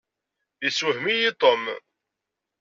Yessewhem-iyi 0.63 1.31
Tom. 1.41 1.61